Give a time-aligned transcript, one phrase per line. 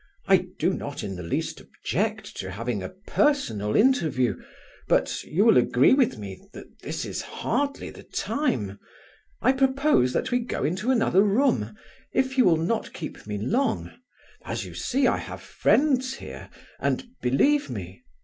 [0.25, 4.35] I do not in the least object to having a personal interview...
[4.87, 8.79] but you will agree with me that this is hardly the time...
[9.43, 11.75] I propose that we go into another room,
[12.13, 13.91] if you will not keep me long...
[14.43, 16.49] As you see, I have friends here,
[16.79, 18.01] and believe me..."